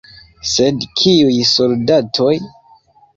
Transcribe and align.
Sed 0.51 0.87
kiuj 1.01 1.35
soldatoj? 1.49 2.33